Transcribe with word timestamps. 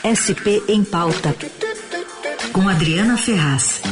SP 0.00 0.64
em 0.66 0.82
Pauta, 0.82 1.34
com 2.54 2.66
Adriana 2.66 3.18
Ferraz. 3.18 3.82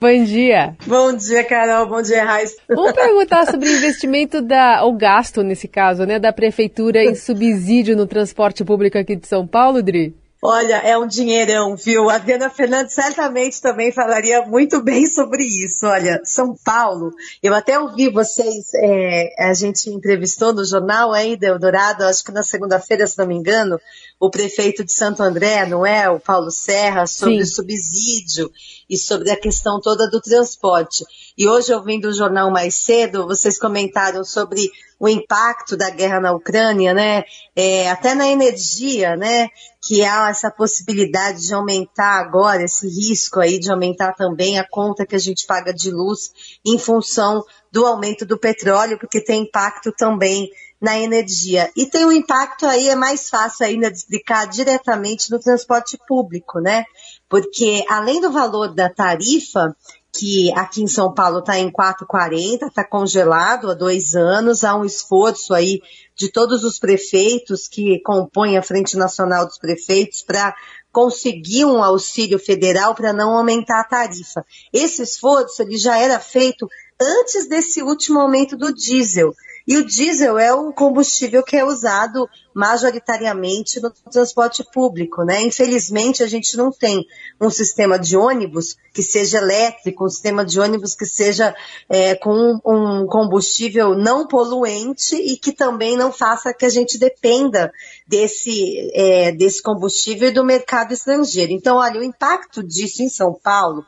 Bom 0.00 0.24
dia. 0.24 0.76
Bom 0.84 1.16
dia, 1.16 1.44
Carol. 1.44 1.88
Bom 1.88 2.02
dia, 2.02 2.24
Raiz. 2.24 2.56
Vamos 2.68 2.92
perguntar 2.92 3.46
sobre 3.46 3.68
o 3.68 3.72
investimento 3.72 4.42
da, 4.42 4.84
o 4.84 4.92
gasto 4.94 5.44
nesse 5.44 5.68
caso, 5.68 6.04
né, 6.04 6.18
da 6.18 6.32
prefeitura 6.32 7.04
em 7.04 7.14
subsídio 7.14 7.96
no 7.96 8.06
transporte 8.06 8.64
público 8.64 8.98
aqui 8.98 9.14
de 9.14 9.28
São 9.28 9.46
Paulo, 9.46 9.80
Dri? 9.80 10.12
Olha, 10.46 10.76
é 10.76 10.98
um 10.98 11.06
dinheirão, 11.06 11.74
viu? 11.74 12.10
A 12.10 12.16
Adriana 12.16 12.50
Fernandes 12.50 12.92
certamente 12.92 13.62
também 13.62 13.90
falaria 13.90 14.42
muito 14.42 14.82
bem 14.82 15.06
sobre 15.08 15.42
isso. 15.42 15.86
Olha, 15.86 16.20
São 16.22 16.54
Paulo, 16.54 17.14
eu 17.42 17.54
até 17.54 17.80
ouvi 17.80 18.10
vocês, 18.10 18.74
é, 18.74 19.34
a 19.38 19.54
gente 19.54 19.88
entrevistou 19.88 20.52
no 20.52 20.62
jornal 20.62 21.14
ainda, 21.14 21.46
Eldorado, 21.46 22.04
acho 22.04 22.22
que 22.22 22.30
na 22.30 22.42
segunda-feira, 22.42 23.06
se 23.06 23.16
não 23.16 23.26
me 23.26 23.34
engano, 23.34 23.80
o 24.20 24.28
prefeito 24.28 24.84
de 24.84 24.92
Santo 24.92 25.22
André, 25.22 25.64
não 25.64 25.86
é? 25.86 26.10
O 26.10 26.20
Paulo 26.20 26.50
Serra, 26.50 27.06
sobre 27.06 27.36
Sim. 27.36 27.40
o 27.40 27.46
subsídio 27.46 28.52
e 28.88 28.98
sobre 28.98 29.30
a 29.30 29.40
questão 29.40 29.80
toda 29.80 30.10
do 30.10 30.20
transporte. 30.20 31.06
E 31.36 31.48
hoje, 31.48 31.72
ouvindo 31.74 32.08
o 32.08 32.12
jornal 32.12 32.48
mais 32.50 32.76
cedo, 32.76 33.26
vocês 33.26 33.58
comentaram 33.58 34.24
sobre 34.24 34.70
o 35.00 35.08
impacto 35.08 35.76
da 35.76 35.90
guerra 35.90 36.20
na 36.20 36.32
Ucrânia, 36.32 36.94
né? 36.94 37.24
É, 37.56 37.90
até 37.90 38.14
na 38.14 38.28
energia, 38.28 39.16
né? 39.16 39.48
Que 39.82 40.04
há 40.04 40.28
essa 40.28 40.48
possibilidade 40.48 41.44
de 41.44 41.52
aumentar 41.52 42.20
agora, 42.20 42.62
esse 42.62 42.86
risco 42.86 43.40
aí 43.40 43.58
de 43.58 43.70
aumentar 43.70 44.12
também 44.14 44.60
a 44.60 44.68
conta 44.68 45.04
que 45.04 45.16
a 45.16 45.18
gente 45.18 45.44
paga 45.44 45.74
de 45.74 45.90
luz 45.90 46.30
em 46.64 46.78
função 46.78 47.42
do 47.72 47.84
aumento 47.84 48.24
do 48.24 48.38
petróleo, 48.38 48.96
porque 48.96 49.20
tem 49.20 49.42
impacto 49.42 49.90
também 49.90 50.48
na 50.80 50.98
energia. 50.98 51.68
E 51.76 51.86
tem 51.86 52.04
um 52.04 52.12
impacto 52.12 52.66
aí, 52.66 52.90
é 52.90 52.94
mais 52.94 53.28
fácil 53.28 53.66
ainda 53.66 53.90
de 53.90 53.96
explicar 53.96 54.46
diretamente 54.46 55.30
no 55.32 55.40
transporte 55.40 55.98
público, 56.06 56.60
né? 56.60 56.84
Porque 57.28 57.84
além 57.88 58.20
do 58.20 58.30
valor 58.30 58.72
da 58.72 58.88
tarifa, 58.88 59.74
que 60.16 60.52
aqui 60.54 60.82
em 60.82 60.86
São 60.86 61.12
Paulo 61.12 61.40
está 61.40 61.58
em 61.58 61.70
4,40, 61.70 62.68
está 62.68 62.84
congelado 62.84 63.70
há 63.70 63.74
dois 63.74 64.14
anos, 64.14 64.62
há 64.62 64.74
um 64.76 64.84
esforço 64.84 65.52
aí 65.52 65.82
de 66.16 66.30
todos 66.30 66.62
os 66.62 66.78
prefeitos 66.78 67.66
que 67.66 68.00
compõem 68.00 68.56
a 68.56 68.62
Frente 68.62 68.96
Nacional 68.96 69.46
dos 69.46 69.58
Prefeitos 69.58 70.22
para 70.22 70.54
conseguir 70.92 71.64
um 71.64 71.82
auxílio 71.82 72.38
federal 72.38 72.94
para 72.94 73.12
não 73.12 73.36
aumentar 73.36 73.80
a 73.80 73.84
tarifa. 73.84 74.46
Esse 74.72 75.02
esforço 75.02 75.60
ele 75.62 75.76
já 75.76 75.98
era 75.98 76.20
feito 76.20 76.68
antes 77.00 77.48
desse 77.48 77.82
último 77.82 78.20
aumento 78.20 78.56
do 78.56 78.72
diesel. 78.72 79.34
E 79.66 79.78
o 79.78 79.86
diesel 79.86 80.38
é 80.38 80.52
o 80.52 80.72
combustível 80.74 81.42
que 81.42 81.56
é 81.56 81.64
usado 81.64 82.28
majoritariamente 82.54 83.80
no 83.80 83.90
transporte 83.90 84.62
público, 84.72 85.24
né? 85.24 85.40
Infelizmente, 85.42 86.22
a 86.22 86.26
gente 86.26 86.54
não 86.56 86.70
tem 86.70 87.04
um 87.40 87.48
sistema 87.48 87.98
de 87.98 88.14
ônibus 88.14 88.76
que 88.92 89.02
seja 89.02 89.38
elétrico, 89.38 90.04
um 90.04 90.08
sistema 90.08 90.44
de 90.44 90.60
ônibus 90.60 90.94
que 90.94 91.06
seja 91.06 91.56
é, 91.88 92.14
com 92.14 92.60
um 92.64 93.06
combustível 93.06 93.94
não 93.94 94.26
poluente 94.28 95.16
e 95.16 95.36
que 95.38 95.52
também 95.52 95.96
não 95.96 96.12
faça 96.12 96.52
que 96.52 96.66
a 96.66 96.70
gente 96.70 96.98
dependa 96.98 97.72
desse, 98.06 98.90
é, 98.94 99.32
desse 99.32 99.62
combustível 99.62 100.32
do 100.32 100.44
mercado 100.44 100.92
estrangeiro. 100.92 101.52
Então, 101.52 101.78
olha, 101.78 102.00
o 102.00 102.04
impacto 102.04 102.62
disso 102.62 103.02
em 103.02 103.08
São 103.08 103.32
Paulo 103.32 103.84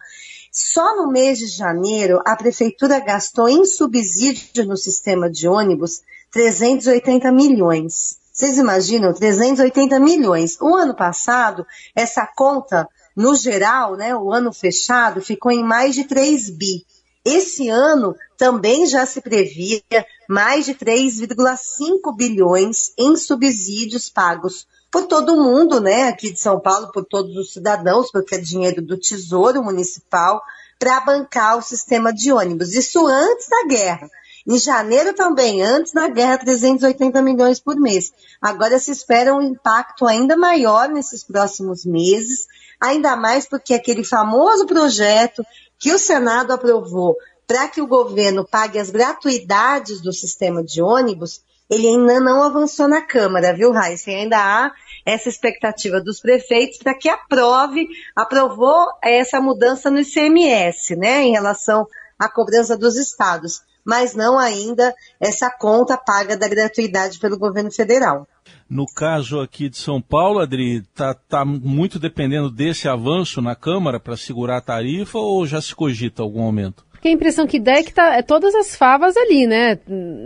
só 0.59 0.97
no 0.97 1.09
mês 1.09 1.39
de 1.39 1.49
janeiro, 1.49 2.23
a 2.25 2.35
prefeitura 2.35 2.99
gastou 2.99 3.47
em 3.47 3.67
subsídio 3.67 4.65
no 4.65 4.75
sistema 4.75 5.31
de 5.31 5.47
ônibus 5.47 6.01
380 6.33 7.31
milhões. 7.31 8.17
Vocês 8.33 8.57
imaginam? 8.57 9.13
380 9.13 10.01
milhões. 10.01 10.57
O 10.59 10.75
ano 10.75 10.97
passado, 10.97 11.67
essa 11.95 12.27
conta, 12.27 12.89
no 13.15 13.35
geral, 13.35 13.97
né, 13.97 14.17
o 14.17 14.33
ano 14.33 14.51
fechado, 14.51 15.21
ficou 15.21 15.53
em 15.53 15.63
mais 15.63 15.95
de 15.95 16.05
3 16.05 16.49
bi. 16.49 16.87
Esse 17.23 17.69
ano 17.69 18.17
também 18.39 18.87
já 18.87 19.05
se 19.05 19.21
previa 19.21 19.83
mais 20.27 20.65
de 20.65 20.75
3,5 20.75 22.17
bilhões 22.17 22.95
em 22.97 23.15
subsídios 23.15 24.09
pagos 24.09 24.67
por 24.97 25.07
todo 25.07 25.37
mundo, 25.37 25.79
né, 25.79 26.05
aqui 26.05 26.33
de 26.33 26.41
São 26.41 26.59
Paulo, 26.59 26.91
por 26.91 27.05
todos 27.05 27.37
os 27.37 27.53
cidadãos, 27.53 28.11
porque 28.11 28.37
é 28.37 28.39
dinheiro 28.39 28.81
do 28.81 28.97
Tesouro 28.97 29.63
Municipal, 29.63 30.41
para 30.79 31.01
bancar 31.01 31.59
o 31.59 31.63
sistema 31.63 32.15
de 32.15 32.33
ônibus. 32.33 32.73
Isso 32.73 33.07
antes 33.07 33.47
da 33.47 33.67
guerra. 33.67 34.09
Em 34.47 34.59
janeiro 34.59 35.13
também, 35.13 35.63
antes 35.63 35.93
da 35.93 36.09
guerra, 36.09 36.39
380 36.39 37.21
milhões 37.21 37.61
por 37.61 37.77
mês. 37.77 38.11
Agora 38.41 38.79
se 38.79 38.91
espera 38.91 39.35
um 39.35 39.43
impacto 39.43 40.07
ainda 40.07 40.35
maior 40.35 40.89
nesses 40.89 41.23
próximos 41.23 41.85
meses, 41.85 42.47
ainda 42.81 43.15
mais 43.17 43.47
porque 43.47 43.75
aquele 43.75 44.03
famoso 44.03 44.65
projeto 44.65 45.45
que 45.79 45.93
o 45.93 45.99
Senado 45.99 46.55
aprovou 46.55 47.15
para 47.47 47.69
que 47.69 47.83
o 47.83 47.87
governo 47.87 48.47
pague 48.47 48.79
as 48.79 48.89
gratuidades 48.89 50.01
do 50.01 50.11
sistema 50.11 50.65
de 50.65 50.81
ônibus, 50.81 51.43
ele 51.69 51.89
ainda 51.89 52.21
não 52.21 52.43
avançou 52.43 52.89
na 52.89 53.03
Câmara, 53.03 53.53
viu, 53.53 53.73
Raíssa? 53.73 54.11
Ainda 54.11 54.39
há 54.39 54.73
essa 55.07 55.29
expectativa 55.29 56.01
dos 56.01 56.21
prefeitos 56.21 56.79
para 56.79 56.93
que 56.93 57.09
aprove, 57.09 57.87
aprovou 58.15 58.89
essa 59.03 59.41
mudança 59.41 59.89
no 59.89 60.01
ICMS, 60.01 60.97
né, 60.97 61.23
em 61.23 61.31
relação 61.31 61.87
à 62.19 62.29
cobrança 62.29 62.77
dos 62.77 62.97
estados, 62.97 63.63
mas 63.85 64.17
não 64.17 64.37
ainda 64.37 64.93
essa 65.21 65.49
conta 65.49 65.97
paga 65.97 66.37
da 66.37 66.49
gratuidade 66.49 67.21
pelo 67.21 67.39
governo 67.39 67.71
federal. 67.71 68.27
No 68.69 68.85
caso 68.85 69.41
aqui 69.41 69.69
de 69.69 69.77
São 69.77 70.03
Paulo, 70.03 70.41
Adri, 70.41 70.79
está 70.79 71.15
tá 71.15 71.45
muito 71.45 72.01
dependendo 72.01 72.51
desse 72.51 72.89
avanço 72.89 73.41
na 73.41 73.55
Câmara 73.55 74.01
para 74.01 74.17
segurar 74.17 74.57
a 74.57 74.61
tarifa 74.61 75.19
ou 75.19 75.47
já 75.47 75.63
se 75.63 75.73
cogita 75.73 76.21
algum 76.21 76.43
aumento? 76.43 76.85
Porque 76.97 77.09
a 77.09 77.13
impressão 77.13 77.47
que 77.47 77.61
dá 77.61 77.73
é 77.73 77.83
que 77.83 77.93
tá 77.93 78.17
é 78.17 78.23
todas 78.23 78.55
as 78.55 78.75
favas 78.75 79.17
ali, 79.17 79.47
né? 79.47 79.79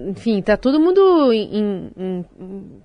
Enfim, 0.09 0.41
tá 0.41 0.57
todo 0.57 0.81
mundo 0.81 1.33
em, 1.33 1.59
em, 1.59 1.93
em 1.97 2.27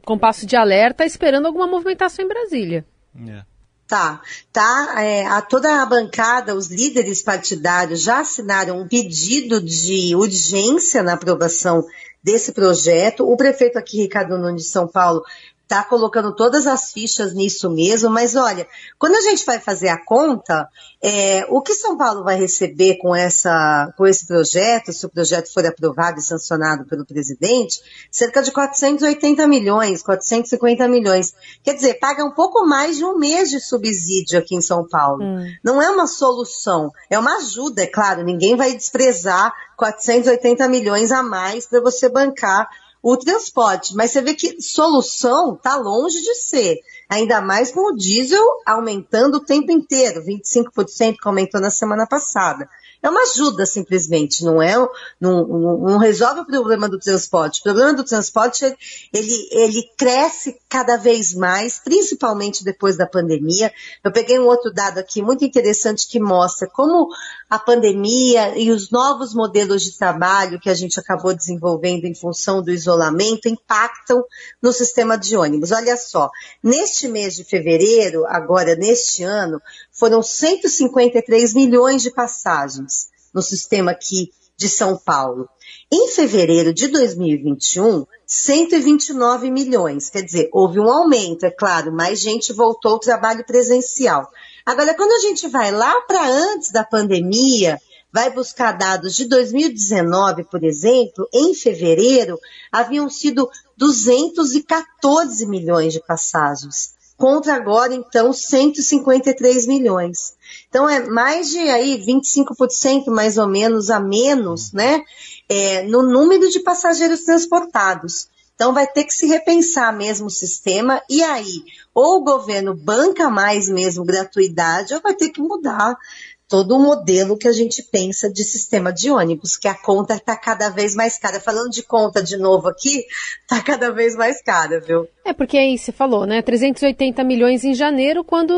compasso 0.03 0.45
de 0.45 0.55
alerta 0.55 1.05
esperando 1.05 1.45
alguma 1.45 1.67
movimentação 1.67 2.25
em 2.25 2.27
Brasília. 2.27 2.83
É. 3.27 3.43
Tá, 3.87 4.19
tá. 4.51 4.95
É, 4.97 5.27
a 5.27 5.41
toda 5.41 5.81
a 5.81 5.85
bancada, 5.85 6.55
os 6.55 6.71
líderes 6.71 7.21
partidários 7.21 8.01
já 8.01 8.21
assinaram 8.21 8.81
um 8.81 8.87
pedido 8.87 9.61
de 9.61 10.15
urgência 10.15 11.03
na 11.03 11.13
aprovação 11.13 11.85
desse 12.23 12.51
projeto. 12.51 13.23
O 13.23 13.37
prefeito 13.37 13.77
aqui, 13.77 14.01
Ricardo 14.01 14.37
Nunes 14.39 14.63
de 14.63 14.69
São 14.69 14.87
Paulo, 14.87 15.23
tá 15.67 15.83
colocando 15.83 16.35
todas 16.35 16.67
as 16.67 16.91
fichas 16.91 17.33
nisso 17.33 17.69
mesmo, 17.69 18.09
mas 18.09 18.35
olha, 18.35 18.67
quando 18.99 19.15
a 19.15 19.21
gente 19.21 19.45
vai 19.45 19.59
fazer 19.59 19.89
a 19.89 20.03
conta, 20.03 20.67
é, 21.01 21.45
o 21.49 21.61
que 21.61 21.73
São 21.73 21.97
Paulo 21.97 22.23
vai 22.23 22.35
receber 22.35 22.97
com, 22.97 23.15
essa, 23.15 23.91
com 23.97 24.05
esse 24.05 24.27
projeto, 24.27 24.93
se 24.93 25.05
o 25.05 25.09
projeto 25.09 25.51
for 25.51 25.65
aprovado 25.65 26.19
e 26.19 26.23
sancionado 26.23 26.85
pelo 26.85 27.05
presidente, 27.05 27.79
cerca 28.11 28.41
de 28.41 28.51
480 28.51 29.47
milhões, 29.47 30.03
450 30.03 30.87
milhões. 30.87 31.33
Quer 31.63 31.73
dizer, 31.73 31.95
paga 31.95 32.23
um 32.23 32.31
pouco 32.31 32.65
mais 32.65 32.97
de 32.97 33.05
um 33.05 33.17
mês 33.17 33.49
de 33.49 33.59
subsídio 33.59 34.37
aqui 34.37 34.55
em 34.55 34.61
São 34.61 34.87
Paulo. 34.87 35.23
Hum. 35.23 35.45
Não 35.63 35.81
é 35.81 35.89
uma 35.89 36.07
solução, 36.07 36.91
é 37.09 37.17
uma 37.17 37.37
ajuda, 37.37 37.83
é 37.83 37.87
claro, 37.87 38.23
ninguém 38.23 38.55
vai 38.55 38.75
desprezar 38.75 39.51
480 39.77 40.67
milhões 40.67 41.11
a 41.11 41.21
mais 41.21 41.65
para 41.65 41.81
você 41.81 42.07
bancar 42.07 42.67
o 43.05 43.15
transporte. 43.15 43.95
Mas 43.95 44.09
você 44.09 44.19
vê 44.19 44.33
que 44.33 44.59
solução 44.59 45.53
está 45.53 45.75
longe 45.75 46.19
de 46.19 46.33
ser. 46.33 46.81
Ainda 47.09 47.41
mais 47.41 47.71
com 47.71 47.91
o 47.91 47.95
diesel 47.95 48.43
aumentando 48.65 49.35
o 49.37 49.43
tempo 49.43 49.71
inteiro, 49.71 50.23
25% 50.23 51.15
que 51.21 51.27
aumentou 51.27 51.61
na 51.61 51.69
semana 51.69 52.07
passada. 52.07 52.67
É 53.05 53.09
uma 53.09 53.21
ajuda 53.21 53.67
simplesmente, 53.67 54.43
não 54.43 54.59
é? 54.59 54.75
Não, 55.21 55.47
não, 55.47 55.77
não, 55.77 55.97
resolve 55.99 56.39
o 56.39 56.45
problema 56.45 56.89
do 56.89 56.97
transporte. 56.97 57.59
O 57.59 57.63
problema 57.63 57.93
do 57.93 58.03
transporte, 58.03 58.65
ele, 59.13 59.47
ele 59.51 59.83
cresce 59.95 60.59
cada 60.67 60.97
vez 60.97 61.31
mais, 61.31 61.77
principalmente 61.77 62.63
depois 62.63 62.97
da 62.97 63.05
pandemia. 63.05 63.71
Eu 64.03 64.11
peguei 64.11 64.39
um 64.39 64.47
outro 64.47 64.73
dado 64.73 64.97
aqui 64.97 65.21
muito 65.21 65.45
interessante 65.45 66.07
que 66.07 66.19
mostra 66.19 66.67
como 66.67 67.07
a 67.47 67.59
pandemia 67.59 68.57
e 68.57 68.71
os 68.71 68.89
novos 68.89 69.35
modelos 69.35 69.83
de 69.83 69.95
trabalho 69.97 70.59
que 70.59 70.69
a 70.69 70.73
gente 70.73 70.99
acabou 70.99 71.35
desenvolvendo 71.35 72.05
em 72.05 72.15
função 72.15 72.59
do 72.63 72.71
isolamento 72.71 73.47
impactam 73.47 74.23
no 74.59 74.73
sistema 74.73 75.15
de 75.15 75.37
ônibus. 75.37 75.71
Olha 75.71 75.95
só, 75.95 76.31
neste 76.63 76.94
mês 77.07 77.35
de 77.35 77.43
fevereiro, 77.43 78.25
agora 78.25 78.75
neste 78.75 79.23
ano, 79.23 79.61
foram 79.91 80.21
153 80.21 81.53
milhões 81.53 82.01
de 82.01 82.11
passagens 82.11 83.09
no 83.33 83.41
sistema 83.41 83.91
aqui 83.91 84.31
de 84.57 84.69
São 84.69 84.97
Paulo. 84.97 85.49
Em 85.91 86.07
fevereiro 86.09 86.73
de 86.73 86.87
2021, 86.87 88.05
129 88.25 89.51
milhões. 89.51 90.09
Quer 90.09 90.21
dizer, 90.21 90.49
houve 90.51 90.79
um 90.79 90.89
aumento, 90.89 91.45
é 91.45 91.51
claro, 91.51 91.91
mais 91.91 92.19
gente 92.19 92.53
voltou 92.53 92.93
ao 92.93 92.99
trabalho 92.99 93.45
presencial. 93.45 94.29
Agora, 94.65 94.95
quando 94.95 95.11
a 95.11 95.19
gente 95.19 95.47
vai 95.47 95.71
lá 95.71 96.01
para 96.01 96.27
antes 96.27 96.71
da 96.71 96.83
pandemia, 96.83 97.79
vai 98.15 98.29
buscar 98.29 98.71
dados 98.71 99.13
de 99.13 99.25
2019, 99.25 100.45
por 100.45 100.63
exemplo, 100.63 101.27
em 101.33 101.53
fevereiro 101.53 102.39
haviam 102.71 103.09
sido 103.09 103.49
214 103.75 105.45
milhões 105.45 105.91
de 105.91 105.99
passagens, 105.99 106.93
contra 107.17 107.55
agora 107.55 107.93
então 107.93 108.31
153 108.31 109.67
milhões. 109.67 110.33
Então 110.69 110.89
é 110.89 111.05
mais 111.09 111.49
de 111.49 111.59
aí 111.59 112.01
25% 112.05 113.07
mais 113.07 113.37
ou 113.37 113.49
menos 113.49 113.89
a 113.89 113.99
menos, 113.99 114.71
né, 114.71 115.03
é, 115.49 115.83
no 115.83 116.01
número 116.01 116.49
de 116.49 116.61
passageiros 116.61 117.25
transportados. 117.25 118.29
Então 118.55 118.73
vai 118.73 118.87
ter 118.87 119.03
que 119.03 119.13
se 119.13 119.27
repensar 119.27 119.93
mesmo 119.93 120.27
o 120.27 120.31
sistema 120.31 121.01
e 121.09 121.21
aí 121.21 121.65
ou 121.93 122.21
o 122.21 122.23
governo 122.23 122.73
banca 122.73 123.29
mais 123.29 123.67
mesmo 123.67 124.05
gratuidade 124.05 124.93
ou 124.93 125.01
vai 125.01 125.13
ter 125.13 125.31
que 125.31 125.41
mudar 125.41 125.97
todo 126.47 126.75
o 126.75 126.79
modelo 126.79 127.37
que 127.37 127.47
a 127.47 127.51
gente 127.51 127.81
pensa 127.83 128.31
de 128.31 128.43
sistema 128.43 128.93
de 128.93 129.09
ônibus, 129.09 129.57
que 129.57 129.67
a 129.67 129.73
conta 129.73 130.15
está 130.15 130.35
cada 130.37 130.69
vez 130.69 130.95
mais 130.95 131.17
cara. 131.17 131.39
Falando 131.39 131.69
de 131.69 131.83
conta 131.83 132.21
de 132.21 132.37
novo 132.37 132.67
aqui, 132.67 133.05
está 133.41 133.61
cada 133.63 133.91
vez 133.91 134.15
mais 134.15 134.41
cara, 134.41 134.79
viu? 134.79 135.07
É, 135.23 135.33
porque 135.33 135.57
aí 135.57 135.77
você 135.77 135.91
falou, 135.91 136.25
né? 136.25 136.41
380 136.41 137.23
milhões 137.23 137.63
em 137.63 137.73
janeiro, 137.73 138.23
quando 138.23 138.53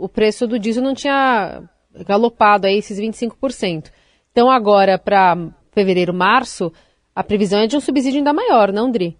o 0.00 0.08
preço 0.08 0.46
do 0.46 0.58
diesel 0.58 0.82
não 0.82 0.94
tinha 0.94 1.62
galopado 2.06 2.66
aí 2.66 2.78
esses 2.78 2.98
25%. 2.98 3.90
Então 4.30 4.50
agora, 4.50 4.98
para 4.98 5.36
fevereiro, 5.72 6.12
março, 6.12 6.72
a 7.14 7.24
previsão 7.24 7.60
é 7.60 7.66
de 7.66 7.76
um 7.76 7.80
subsídio 7.80 8.18
ainda 8.18 8.32
maior, 8.32 8.72
não, 8.72 8.90
Dri? 8.90 9.18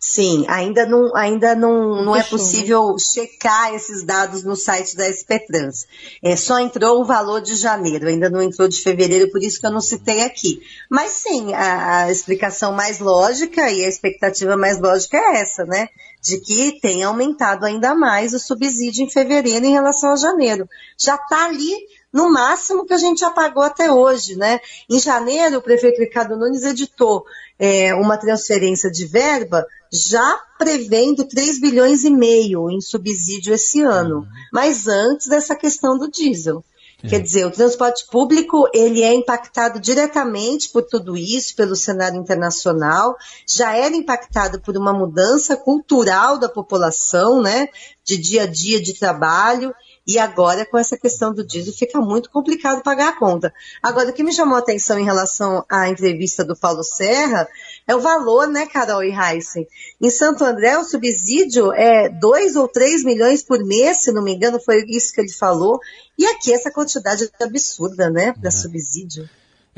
Sim, 0.00 0.44
ainda 0.46 0.86
não, 0.86 1.14
ainda 1.16 1.56
não, 1.56 2.04
não 2.04 2.14
é 2.14 2.22
possível 2.22 2.96
checar 3.00 3.74
esses 3.74 4.04
dados 4.04 4.44
no 4.44 4.54
site 4.54 4.96
da 4.96 5.10
SP 5.10 5.42
Trans. 5.44 5.88
É, 6.22 6.36
só 6.36 6.60
entrou 6.60 7.00
o 7.00 7.04
valor 7.04 7.40
de 7.40 7.56
janeiro, 7.56 8.06
ainda 8.06 8.30
não 8.30 8.40
entrou 8.40 8.68
de 8.68 8.80
fevereiro, 8.80 9.28
por 9.32 9.42
isso 9.42 9.58
que 9.58 9.66
eu 9.66 9.72
não 9.72 9.80
citei 9.80 10.22
aqui. 10.22 10.60
Mas 10.88 11.10
sim, 11.10 11.52
a, 11.52 12.04
a 12.04 12.12
explicação 12.12 12.72
mais 12.72 13.00
lógica 13.00 13.68
e 13.72 13.84
a 13.84 13.88
expectativa 13.88 14.56
mais 14.56 14.80
lógica 14.80 15.16
é 15.16 15.40
essa, 15.40 15.64
né? 15.64 15.88
De 16.22 16.38
que 16.38 16.78
tem 16.80 17.02
aumentado 17.02 17.66
ainda 17.66 17.92
mais 17.92 18.32
o 18.32 18.38
subsídio 18.38 19.04
em 19.04 19.10
fevereiro 19.10 19.66
em 19.66 19.72
relação 19.72 20.12
a 20.12 20.16
janeiro. 20.16 20.68
Já 20.96 21.16
está 21.16 21.46
ali 21.46 21.74
no 22.12 22.30
máximo 22.30 22.86
que 22.86 22.94
a 22.94 22.98
gente 22.98 23.24
apagou 23.24 23.62
até 23.62 23.92
hoje, 23.92 24.36
né? 24.36 24.60
Em 24.88 24.98
janeiro, 24.98 25.58
o 25.58 25.62
prefeito 25.62 26.00
Ricardo 26.00 26.36
Nunes 26.36 26.64
editou 26.64 27.24
é, 27.58 27.94
uma 27.94 28.16
transferência 28.16 28.90
de 28.90 29.04
verba 29.04 29.66
já 29.92 30.40
prevendo 30.58 31.24
3 31.24 31.60
bilhões 31.60 32.04
e 32.04 32.10
meio 32.10 32.70
em 32.70 32.80
subsídio 32.80 33.54
esse 33.54 33.80
ano, 33.80 34.18
uhum. 34.18 34.26
mas 34.52 34.86
antes 34.86 35.26
dessa 35.26 35.56
questão 35.56 35.98
do 35.98 36.10
diesel. 36.10 36.64
É. 37.02 37.08
Quer 37.08 37.20
dizer, 37.20 37.46
o 37.46 37.50
transporte 37.50 38.06
público 38.10 38.68
ele 38.74 39.02
é 39.02 39.14
impactado 39.14 39.78
diretamente 39.78 40.68
por 40.70 40.82
tudo 40.82 41.16
isso, 41.16 41.54
pelo 41.54 41.76
cenário 41.76 42.18
internacional, 42.18 43.16
já 43.46 43.76
era 43.76 43.94
impactado 43.94 44.60
por 44.60 44.76
uma 44.76 44.92
mudança 44.92 45.56
cultural 45.56 46.38
da 46.38 46.48
população, 46.48 47.40
né, 47.40 47.68
de 48.04 48.18
dia 48.18 48.42
a 48.42 48.46
dia 48.46 48.82
de 48.82 48.94
trabalho, 48.94 49.72
e 50.08 50.18
agora, 50.18 50.64
com 50.64 50.78
essa 50.78 50.96
questão 50.96 51.34
do 51.34 51.44
diesel, 51.44 51.74
fica 51.74 52.00
muito 52.00 52.30
complicado 52.30 52.82
pagar 52.82 53.10
a 53.10 53.18
conta. 53.18 53.52
Agora, 53.82 54.08
o 54.08 54.12
que 54.14 54.24
me 54.24 54.32
chamou 54.32 54.56
a 54.56 54.60
atenção 54.60 54.98
em 54.98 55.04
relação 55.04 55.62
à 55.68 55.86
entrevista 55.86 56.42
do 56.42 56.56
Paulo 56.56 56.82
Serra 56.82 57.46
é 57.86 57.94
o 57.94 58.00
valor, 58.00 58.48
né, 58.48 58.64
Carol 58.64 59.04
e 59.04 59.12
Heisen? 59.12 59.68
Em 60.00 60.08
Santo 60.08 60.44
André, 60.44 60.78
o 60.78 60.84
subsídio 60.84 61.74
é 61.74 62.08
2 62.08 62.56
ou 62.56 62.66
3 62.66 63.04
milhões 63.04 63.42
por 63.42 63.62
mês, 63.62 64.02
se 64.02 64.10
não 64.10 64.22
me 64.22 64.34
engano, 64.34 64.58
foi 64.58 64.82
isso 64.88 65.12
que 65.12 65.20
ele 65.20 65.32
falou. 65.32 65.78
E 66.18 66.24
aqui 66.24 66.54
essa 66.54 66.70
quantidade 66.70 67.30
absurda, 67.38 68.08
né, 68.08 68.32
para 68.32 68.48
é. 68.48 68.50
subsídio. 68.50 69.28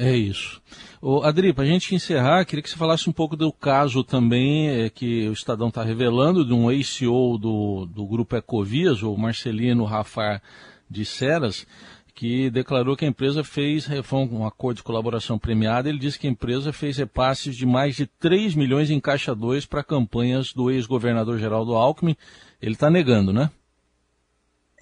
É 0.03 0.17
isso. 0.17 0.63
Ô, 1.03 1.23
Adri, 1.23 1.53
para 1.53 1.65
a 1.65 1.67
gente 1.67 1.95
encerrar, 1.95 2.47
queria 2.47 2.63
que 2.63 2.71
você 2.71 2.77
falasse 2.77 3.11
um 3.11 3.13
pouco 3.13 3.37
do 3.37 3.53
caso 3.53 4.03
também 4.03 4.71
é, 4.71 4.89
que 4.89 5.29
o 5.29 5.33
Estadão 5.35 5.69
está 5.69 5.83
revelando 5.83 6.43
de 6.43 6.55
um 6.55 6.71
ex-CEO 6.71 7.37
do, 7.37 7.85
do 7.85 8.07
grupo 8.07 8.35
Ecovias, 8.35 9.03
o 9.03 9.15
Marcelino 9.15 9.85
Rafar 9.85 10.41
de 10.89 11.05
Ceras, 11.05 11.67
que 12.15 12.49
declarou 12.49 12.97
que 12.97 13.05
a 13.05 13.09
empresa 13.09 13.45
fez, 13.45 13.91
foi 14.03 14.21
um 14.21 14.47
acordo 14.47 14.79
de 14.79 14.83
colaboração 14.83 15.39
premiada, 15.39 15.91
ele 15.91 15.99
disse 15.99 16.19
que 16.19 16.27
a 16.27 16.31
empresa 16.31 16.73
fez 16.73 16.97
repasses 16.97 17.55
de 17.55 17.67
mais 17.67 17.95
de 17.95 18.07
3 18.07 18.55
milhões 18.55 18.89
em 18.89 18.99
caixa 18.99 19.35
2 19.35 19.67
para 19.67 19.85
campanhas 19.85 20.55
do 20.55 20.71
ex-governador 20.71 21.39
Geraldo 21.39 21.75
Alckmin. 21.75 22.17
Ele 22.63 22.73
está 22.73 22.89
negando, 22.89 23.35
né? 23.35 23.51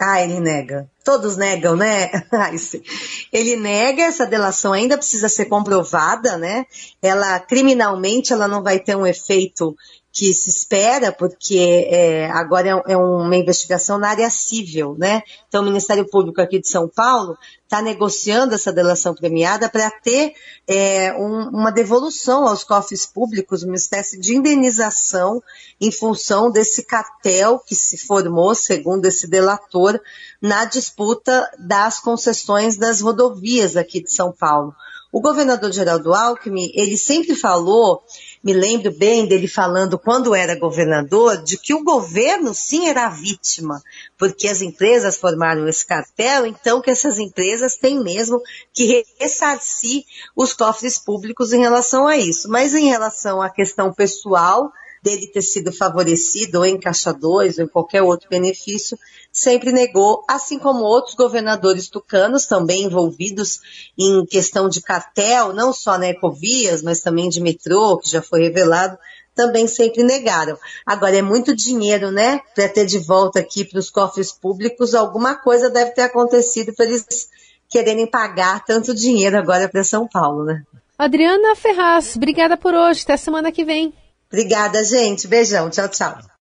Ah, 0.00 0.23
ele 0.23 0.39
nega. 0.39 0.89
Todos 1.05 1.37
negam, 1.37 1.75
né? 1.77 2.11
ele 3.33 3.56
nega, 3.56 4.05
essa 4.05 4.25
delação 4.25 4.73
ainda 4.73 4.97
precisa 4.97 5.29
ser 5.29 5.47
comprovada, 5.47 6.37
né? 6.37 6.67
Ela, 7.03 7.41
criminalmente, 7.41 8.33
ela 8.33 8.47
não 8.47 8.62
vai 8.62 8.79
ter 8.79 8.97
um 8.97 9.06
efeito 9.06 9.75
que 10.19 10.35
se 10.35 10.50
espera, 10.50 11.12
porque 11.12 11.87
é, 11.88 12.29
agora 12.31 12.82
é, 12.88 12.93
é, 12.93 12.97
uma 12.97 13.37
investigação 13.37 13.99
na 13.99 14.09
área 14.09 14.29
civil, 14.29 14.97
né? 14.99 15.23
Então, 15.47 15.62
o 15.62 15.65
Ministério 15.65 16.05
Público 16.11 16.41
aqui 16.41 16.59
de 16.59 16.69
São 16.69 16.88
Paulo 16.88 17.38
está 17.62 17.81
negociando 17.81 18.53
essa 18.53 18.73
delação 18.73 19.15
premiada 19.15 19.69
para 19.69 19.88
ter 19.93 20.32
é, 20.67 21.12
um, 21.12 21.50
uma 21.50 21.70
devolução 21.70 22.49
aos 22.49 22.65
cofres 22.65 23.06
públicos, 23.06 23.62
uma 23.62 23.76
espécie 23.76 24.19
de 24.19 24.35
indenização 24.35 25.41
em 25.81 25.93
função 25.93 26.50
desse 26.50 26.82
cartel 26.82 27.61
que 27.64 27.76
se 27.76 27.97
formou, 27.97 28.56
segundo 28.56 29.06
esse 29.06 29.29
delator, 29.29 30.00
na 30.43 30.64
disputa 30.64 31.49
das 31.61 32.00
concessões 32.00 32.76
das 32.76 33.00
rodovias 33.00 33.76
aqui 33.76 34.03
de 34.03 34.12
São 34.12 34.32
Paulo. 34.32 34.75
O 35.10 35.20
governador 35.20 35.72
Geraldo 35.72 36.14
Alckmin, 36.14 36.70
ele 36.75 36.96
sempre 36.96 37.34
falou 37.34 38.02
me 38.43 38.52
lembro 38.52 38.93
bem 38.93 39.26
dele 39.26 39.49
falando, 39.49 39.99
quando 39.99 40.34
era 40.34 40.58
governador, 40.58 41.43
de 41.43 41.58
que 41.58 41.75
o 41.75 41.82
governo 41.82 42.55
sim 42.55 42.88
era 42.88 43.06
a 43.06 43.10
vítima, 43.10 43.82
porque 44.16 44.49
as 44.49 44.62
empresas 44.62 45.16
formaram 45.16 45.66
esse 45.66 45.84
cartel, 45.84 46.46
então 46.46 46.81
que 46.81 46.90
essas 46.90 47.19
empresas 47.19 47.76
têm 47.76 48.02
mesmo 48.02 48.40
que 48.72 49.05
ressarcir 49.19 50.05
os 50.37 50.52
cofres 50.52 50.99
públicos 50.99 51.52
em 51.52 51.61
relação 51.61 52.06
a 52.06 52.16
isso. 52.16 52.49
Mas 52.49 52.75
em 52.75 52.88
relação 52.88 53.43
à 53.43 53.50
questão 53.50 53.93
pessoal, 53.93 54.72
dele 55.03 55.27
ter 55.29 55.43
sido 55.43 55.73
favorecido 55.73 56.59
ou 56.59 56.67
em 56.67 56.79
Caixa 56.79 57.12
2 57.12 57.59
ou 57.59 57.65
em 57.65 57.69
qualquer 57.69 58.03
outro 58.03 58.29
benefício, 58.29 58.99
sempre 59.33 59.73
negou, 59.73 60.25
assim 60.29 60.59
como 60.59 60.85
outros 60.85 61.15
governadores 61.15 61.89
tucanos 61.89 62.47
também 62.47 62.85
envolvidos 62.85 63.61
em 63.97 64.25
questão 64.27 64.69
de 64.69 64.81
cartel, 64.81 65.53
não 65.53 65.73
só 65.73 65.97
na 65.99 66.09
Ecovias, 66.09 66.83
mas 66.83 67.00
também 67.00 67.29
de 67.29 67.41
metrô, 67.41 67.99
que 67.99 68.11
já 68.11 68.21
foi 68.23 68.43
revelado, 68.43 68.99
também 69.35 69.69
sempre 69.69 70.03
negaram. 70.03 70.59
Agora 70.85 71.17
é 71.17 71.23
muito 71.23 71.55
dinheiro, 71.55 72.11
né? 72.11 72.40
Para 72.55 72.69
ter 72.69 72.87
de 72.87 72.99
volta 72.99 73.38
aqui 73.38 73.64
para 73.64 73.78
os 73.78 73.88
cofres 73.88 74.33
públicos, 74.33 74.95
alguma 74.95 75.37
coisa 75.37 75.71
deve 75.71 75.93
ter 75.93 76.02
acontecido 76.02 76.75
para 76.75 76.87
eles 76.87 77.28
quererem 77.69 78.11
pagar 78.11 78.64
tanto 78.64 78.95
dinheiro 78.95 79.38
agora 79.38 79.69
para 79.69 79.85
São 79.85 80.09
Paulo, 80.09 80.45
né? 80.45 80.64
Adriana 80.99 81.55
Ferraz, 81.55 82.17
obrigada 82.17 82.57
por 82.57 82.75
hoje. 82.75 83.02
Até 83.05 83.17
semana 83.17 83.52
que 83.52 83.64
vem. 83.64 83.95
Obrigada, 84.30 84.85
gente. 84.85 85.26
Beijão. 85.26 85.70
Tchau, 85.70 85.88
tchau. 85.88 86.38